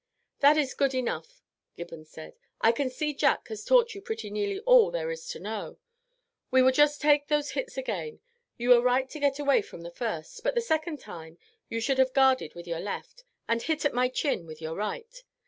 [0.39, 1.43] "That is good enough,"
[1.77, 5.39] Gibbons said; "I can see Jack has taught you pretty nearly all there is to
[5.39, 5.77] know.
[6.49, 8.19] We will just take those hits again.
[8.57, 11.37] You were right to get away from the first, but the second time
[11.69, 15.21] you should have guarded with your left, and hit at my chin with your right.